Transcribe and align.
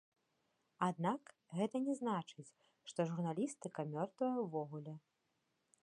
Аднак 0.87 1.21
гэта 1.59 1.75
не 1.87 1.93
значыць, 2.01 2.47
што 2.93 2.99
журналістыка 3.11 3.79
мёртвая 3.93 4.35
ўвогуле. 4.45 4.99